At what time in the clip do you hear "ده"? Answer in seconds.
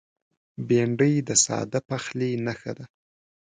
2.77-2.85